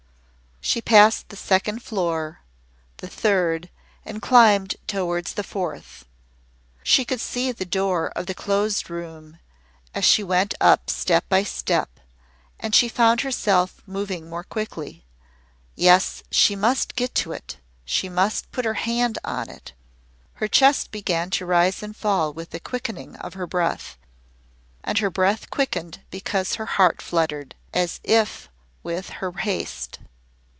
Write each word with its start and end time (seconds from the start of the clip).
She 0.63 0.79
passed 0.79 1.27
the 1.29 1.35
second 1.35 1.81
floor, 1.83 2.41
the 2.97 3.07
third, 3.07 3.69
and 4.05 4.21
climbed 4.21 4.75
towards 4.87 5.33
the 5.33 5.43
fourth. 5.43 6.05
She 6.83 7.03
could 7.03 7.19
see 7.19 7.51
the 7.51 7.65
door 7.65 8.09
of 8.15 8.25
the 8.27 8.35
Closed 8.35 8.87
Room 8.89 9.39
as 9.95 10.05
she 10.05 10.23
went 10.23 10.53
up 10.61 10.89
step 10.91 11.27
by 11.27 11.41
step, 11.43 11.99
and 12.59 12.73
she 12.75 12.87
found 12.87 13.19
herself 13.21 13.81
moving 13.87 14.29
more 14.29 14.43
quickly. 14.45 15.03
Yes, 15.75 16.21
she 16.31 16.55
must 16.55 16.95
get 16.95 17.15
to 17.15 17.31
it 17.33 17.57
she 17.83 18.07
must 18.07 18.51
put 18.51 18.63
her 18.63 18.75
hand 18.75 19.17
on 19.25 19.49
it 19.49 19.73
her 20.35 20.47
chest 20.47 20.91
began 20.91 21.31
to 21.31 21.45
rise 21.45 21.81
and 21.83 21.95
fall 21.97 22.31
with 22.33 22.53
a 22.53 22.59
quickening 22.61 23.15
of 23.17 23.33
her 23.33 23.47
breath, 23.47 23.97
and 24.85 24.99
her 24.99 25.09
breath 25.09 25.49
quickened 25.49 25.99
because 26.11 26.55
her 26.55 26.67
heart 26.67 27.01
fluttered 27.01 27.55
as 27.73 27.99
if 28.05 28.47
with 28.83 29.09
her 29.09 29.31
haste. 29.33 29.97